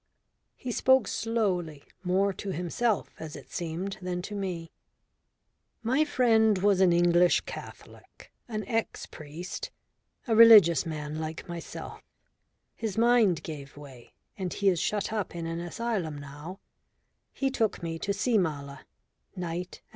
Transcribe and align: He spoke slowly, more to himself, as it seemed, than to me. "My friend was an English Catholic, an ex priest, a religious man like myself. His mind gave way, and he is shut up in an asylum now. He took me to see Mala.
He 0.55 0.71
spoke 0.71 1.07
slowly, 1.07 1.83
more 2.03 2.33
to 2.33 2.49
himself, 2.49 3.11
as 3.19 3.35
it 3.35 3.51
seemed, 3.51 3.99
than 4.01 4.23
to 4.23 4.33
me. 4.33 4.71
"My 5.83 6.05
friend 6.05 6.57
was 6.57 6.81
an 6.81 6.91
English 6.91 7.41
Catholic, 7.41 8.31
an 8.47 8.67
ex 8.67 9.05
priest, 9.05 9.69
a 10.27 10.35
religious 10.35 10.87
man 10.87 11.19
like 11.21 11.47
myself. 11.47 12.01
His 12.73 12.97
mind 12.97 13.43
gave 13.43 13.77
way, 13.77 14.15
and 14.39 14.51
he 14.51 14.69
is 14.69 14.79
shut 14.79 15.13
up 15.13 15.35
in 15.35 15.45
an 15.45 15.59
asylum 15.59 16.17
now. 16.17 16.59
He 17.31 17.51
took 17.51 17.83
me 17.83 17.99
to 17.99 18.11
see 18.11 18.39
Mala. 18.39 18.87